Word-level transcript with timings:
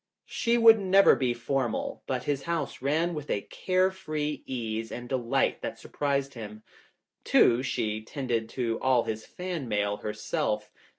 She 0.25 0.57
would 0.57 0.79
never 0.79 1.15
be 1.15 1.31
formal, 1.31 2.01
but 2.07 2.23
his 2.23 2.41
house 2.45 2.81
ran 2.81 3.13
with 3.13 3.29
a 3.29 3.41
carefree 3.41 4.41
ease 4.47 4.91
and 4.91 5.07
delight 5.07 5.61
that 5.61 5.77
surprised 5.77 6.33
him. 6.33 6.63
Too, 7.23 7.61
she 7.61 8.01
tended 8.01 8.49
to 8.49 8.79
all 8.81 9.03
his 9.03 9.27
fan 9.27 9.67
mail 9.67 9.97
herself. 9.97 10.71